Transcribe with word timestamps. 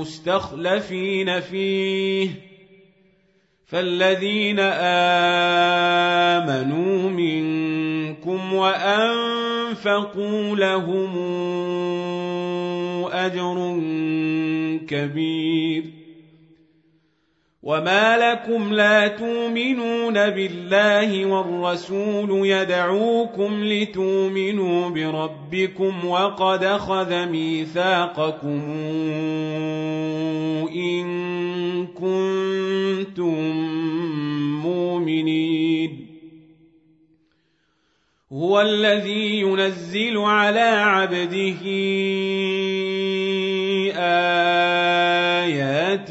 مستخلفين 0.00 1.40
فيه 1.40 2.30
فالذين 3.66 4.60
آمنوا 6.40 7.10
منكم 7.10 8.54
وأنفقوا 8.54 10.06
لهم 10.56 11.16
أجر 13.12 13.80
كبير 14.88 15.84
وما 17.68 18.16
لكم 18.16 18.72
لا 18.72 19.08
تؤمنون 19.08 20.14
بالله 20.14 21.26
والرسول 21.26 22.46
يدعوكم 22.46 23.64
لتؤمنوا 23.64 24.90
بربكم 24.90 26.04
وقد 26.04 26.64
اخذ 26.64 27.26
ميثاقكم 27.26 28.60
ان 30.76 31.06
كنتم 31.86 33.38
مؤمنين. 34.62 36.06
هو 38.32 38.60
الذي 38.60 39.40
ينزل 39.40 40.18
على 40.18 40.60
عبده 40.60 41.62
ايات 45.38 46.10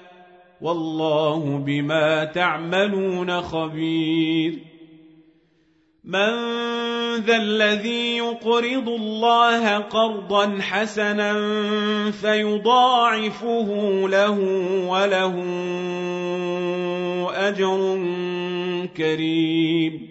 والله 0.61 1.63
بما 1.65 2.25
تعملون 2.25 3.41
خبير. 3.41 4.59
من 6.03 6.31
ذا 7.15 7.37
الذي 7.37 8.17
يقرض 8.17 8.89
الله 8.89 9.77
قرضا 9.77 10.57
حسنا 10.61 11.33
فيضاعفه 12.11 13.69
له 14.07 14.39
وله 14.87 15.35
أجر 17.35 17.99
كريم. 18.97 20.10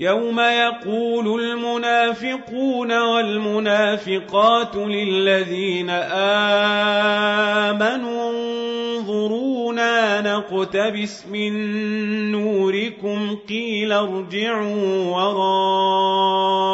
يوم 0.00 0.40
يقول 0.40 1.40
المنافقون 1.40 2.98
والمنافقات 2.98 4.76
للذين 4.76 5.90
امنوا 7.10 8.30
انظرونا 8.98 10.20
نقتبس 10.20 11.26
من 11.26 11.52
نوركم 12.32 13.36
قيل 13.48 13.92
ارجعوا 13.92 15.04
وراءكم 16.26 16.64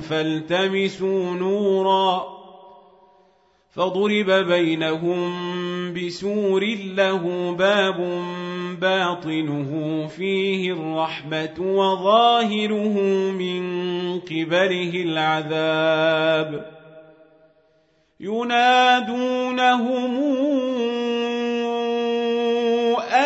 فالتمسوا 0.00 1.34
نورا 1.34 2.33
فضرب 3.74 4.30
بينهم 4.30 5.32
بسور 5.94 6.64
له 6.96 7.52
باب 7.58 7.98
باطنه 8.80 10.06
فيه 10.06 10.72
الرحمة 10.72 11.54
وظاهره 11.60 12.98
من 13.30 13.64
قبله 14.20 14.92
العذاب 14.94 16.70
ينادونهم 18.20 19.64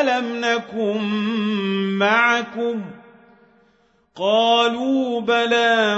ألم 0.00 0.40
نكن 0.40 1.00
معكم 1.98 2.97
قالوا 4.18 5.20
بلى 5.20 5.96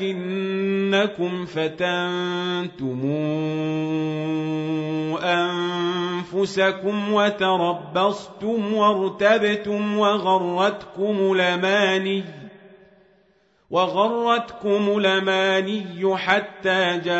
ولكنكم 0.00 1.46
فتنتم 1.46 3.00
أنفسكم 5.22 7.12
وتربصتم 7.12 8.74
وارتبتم 8.74 9.98
وغرتكم 9.98 11.32
الأماني 11.32 12.24
وغرتكم 13.70 14.98
الأماني 14.98 16.16
حتى 16.16 17.00
جاء 17.04 17.14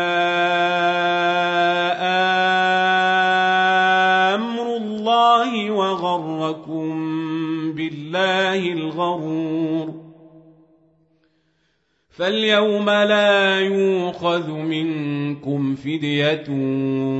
أمر 4.34 4.76
الله 4.76 5.70
وغركم 5.70 7.14
بالله 7.72 8.72
الغرور. 8.72 9.73
فاليوم 12.16 12.90
لا 12.90 13.60
يوخذ 13.60 14.50
منكم 14.50 15.74
فدية 15.74 16.44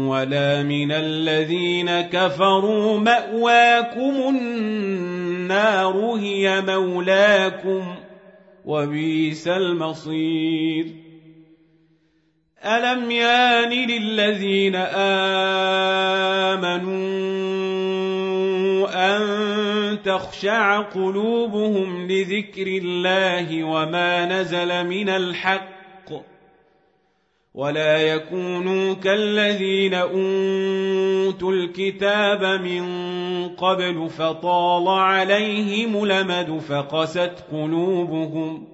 ولا 0.09 0.63
من 0.63 0.93
الذين 0.93 2.01
كفروا 2.01 2.99
مأواكم 2.99 4.37
النار 4.37 5.97
هي 5.97 6.61
مولاكم 6.61 7.95
وبئس 8.65 9.49
المصير. 9.49 11.04
ألم 12.65 13.11
يان 13.11 13.71
للذين 13.71 14.77
آمنوا 16.57 16.95
أن 18.95 19.23
تخشع 20.03 20.81
قلوبهم 20.81 22.07
لذكر 22.11 22.67
الله 22.67 23.65
وما 23.65 24.41
نزل 24.41 24.87
من 24.87 25.09
الحق 25.09 25.75
ولا 27.55 28.03
يكونوا 28.03 28.95
كالذين 28.95 29.95
أوتوا 29.95 31.53
الكتاب 31.53 32.61
من 32.61 32.85
قبل 33.49 34.09
فطال 34.11 34.89
عليهم 34.89 36.07
لمد 36.07 36.59
فقست 36.59 37.45
قلوبهم 37.53 38.74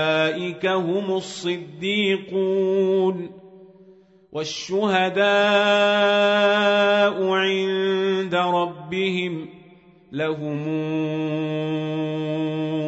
هم 0.65 1.15
الصديقون 1.15 2.61
والشهداء 4.31 5.23
عند 7.29 8.35
ربهم 8.35 9.49
لهم 10.11 10.67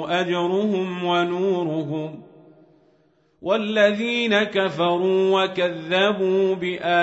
أجرهم 0.10 1.04
ونورهم 1.04 2.24
والذين 3.42 4.44
كفروا 4.44 5.44
وكذبوا 5.44 6.56
بآياتنا 6.56 6.94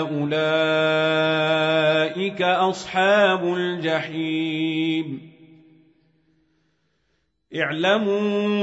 أولئك 0.00 1.22
أصحاب 2.42 3.44
الجحيم 3.54 5.23
اعلموا 7.56 8.54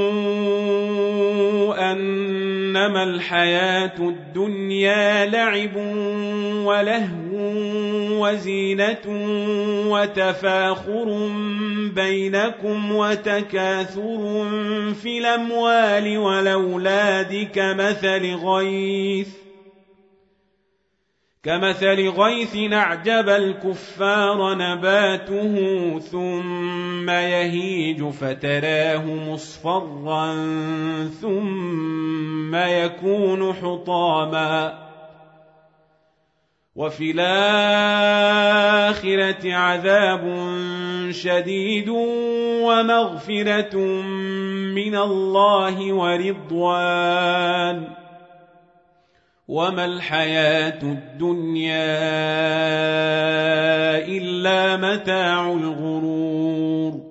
أنما 1.91 3.03
الحياة 3.03 3.99
الدنيا 3.99 5.25
لعب 5.25 5.75
ولهو 6.65 7.31
وزينة 8.23 9.05
وتفاخر 9.87 11.29
بينكم 11.95 12.95
وتكاثر 12.95 14.45
في 15.03 15.17
الأموال 15.19 16.17
والأولاد 16.17 17.47
كمثل 17.53 18.35
غيث 18.35 19.40
كمثل 21.43 22.09
غيث 22.09 22.73
أعجب 22.73 23.29
الكفار 23.29 24.55
نباته 24.55 25.55
ثم 25.99 27.09
يهيج 27.09 28.03
فتراه 28.03 29.05
مصفرا 29.05 30.33
ثم 31.21 32.55
يكون 32.55 33.53
حطاما. 33.53 34.81
وفي 36.75 37.11
الآخرة 37.11 38.33
عذاب 39.53 40.39
شديد 41.11 41.89
ومغفرة 42.63 43.77
من 44.75 44.95
الله 44.95 45.93
ورضوان. 45.93 48.00
وما 49.51 49.85
الحياة 49.85 50.79
الدنيا 50.83 51.75
إلا 54.07 54.77
متاع 54.77 55.51
الغرور 55.51 57.10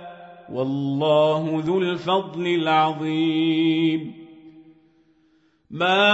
والله 0.53 1.63
ذو 1.65 1.79
الفضل 1.79 2.47
العظيم. 2.47 4.13
ما 5.71 6.07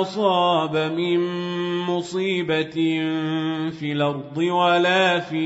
أصاب 0.00 0.76
من 0.76 1.20
مصيبة 1.86 2.74
في 3.70 3.92
الأرض 3.92 4.38
ولا 4.38 5.20
في 5.20 5.44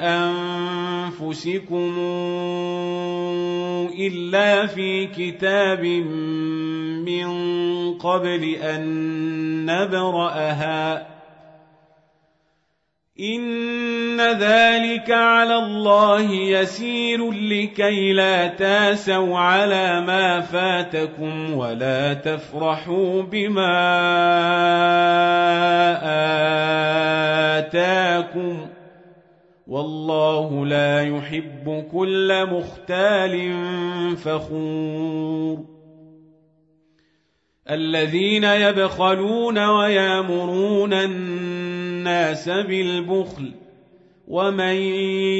أنفسكم 0.00 1.94
إلا 3.98 4.66
في 4.66 5.06
كتاب 5.06 5.84
من 7.04 7.28
قبل 7.98 8.44
أن 8.54 8.84
نبرأها. 9.66 11.17
إن 13.20 14.20
ذلك 14.20 15.10
على 15.10 15.56
الله 15.56 16.32
يسير 16.32 17.30
لكي 17.32 18.12
لا 18.12 18.46
تاسوا 18.46 19.38
على 19.38 20.00
ما 20.00 20.40
فاتكم 20.40 21.54
ولا 21.54 22.14
تفرحوا 22.14 23.22
بما 23.22 23.78
آتاكم 27.58 28.66
والله 29.66 30.66
لا 30.66 31.02
يحب 31.02 31.84
كل 31.92 32.46
مختال 32.46 33.52
فخور 34.16 35.77
الذين 37.70 38.44
يبخلون 38.44 39.58
ويامرون 39.58 40.92
الناس 40.92 42.48
بالبخل 42.48 43.52
ومن 44.28 44.74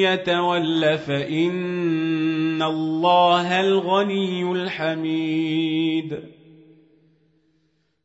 يتول 0.04 0.98
فإن 0.98 2.62
الله 2.62 3.60
الغني 3.60 4.52
الحميد. 4.52 6.18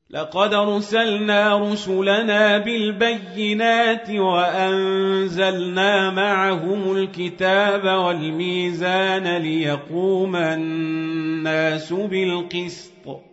لقد 0.09 0.53
أرسلنا 0.53 1.71
رسلنا 1.71 2.57
بالبينات 2.57 4.09
وأنزلنا 4.09 6.09
معهم 6.09 6.97
الكتاب 6.97 7.85
والميزان 7.85 9.37
ليقوم 9.37 10.35
الناس 10.35 11.93
بالقسط. 11.93 13.32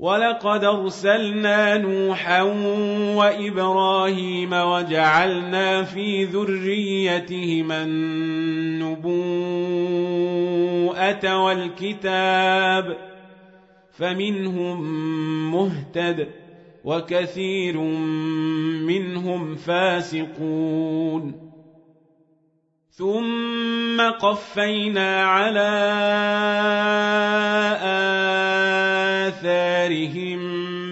ولقد 0.00 0.64
ارسلنا 0.64 1.78
نوحا 1.78 2.42
وابراهيم 3.16 4.52
وجعلنا 4.52 5.82
في 5.82 6.24
ذريتهما 6.24 7.82
النبوءه 7.82 9.14
والكتاب 11.44 12.96
فمنهم 13.92 14.80
مهتد 15.52 16.28
وكثير 16.84 17.80
منهم 18.86 19.54
فاسقون 19.54 21.49
ثم 23.00 24.00
قفينا 24.00 25.24
على 25.24 25.70
آثارهم 29.28 30.40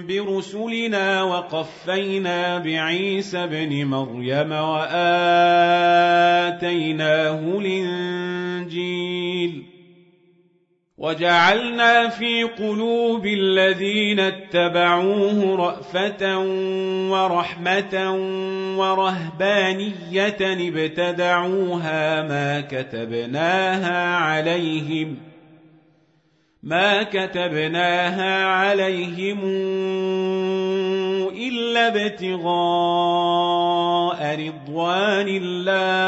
برسلنا 0.06 1.22
وقفينا 1.22 2.58
بعيسى 2.58 3.44
ابن 3.44 3.84
مريم 3.84 4.52
وآتيناه 4.52 4.98
الإنجيل 7.38 8.17
وجعلنا 10.98 12.08
في 12.08 12.42
قلوب 12.42 13.26
الذين 13.26 14.20
اتبعوه 14.20 15.56
رأفة 15.56 16.38
ورحمة 17.10 18.12
ورهبانية 18.76 20.36
ابتدعوها 20.40 22.22
ما 22.22 22.60
كتبناها 22.60 24.16
عليهم 24.16 25.16
ما 26.62 27.02
كتبناها 27.02 28.44
عليهم 28.46 29.38
إلا 31.38 31.88
ابتغاء 31.88 32.48
رضوان 34.46 35.28
الله 35.28 36.07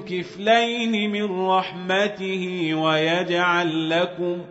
كفلين 0.00 1.10
من 1.10 1.46
رحمته 1.46 2.74
ويجعل 2.74 3.90
لكم 3.90 4.44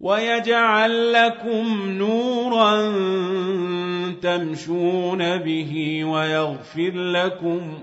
ويجعل 0.00 1.12
لكم 1.12 1.90
نورا 1.90 2.92
تمشون 4.22 5.36
به 5.38 6.04
ويغفر 6.04 6.90
لكم 6.90 7.78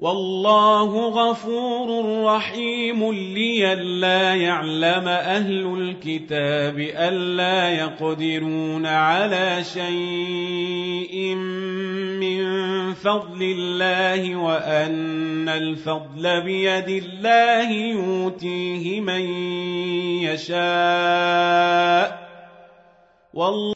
والله 0.00 1.08
غفور 1.08 1.88
رحيم 2.24 3.12
لئلا 3.12 4.34
يعلم 4.34 5.08
أهل 5.08 5.66
الكتاب 5.78 6.78
ألا 6.78 7.70
يقدرون 7.70 8.86
على 8.86 9.64
شيء 9.64 11.34
من 12.20 12.44
فضل 12.94 13.42
الله 13.42 14.36
وأن 14.36 15.48
الفضل 15.48 16.40
بيد 16.40 16.88
الله 16.88 17.70
يؤتيه 17.70 19.00
من 19.00 19.22
يشاء. 20.28 22.26
والله 23.34 23.56